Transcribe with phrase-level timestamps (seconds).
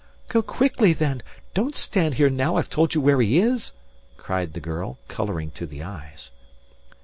[0.29, 1.21] "Go quickly then.
[1.53, 3.71] Don't stand here now I've told you where he is,"
[4.17, 6.31] cried the girl, colouring to the eyes.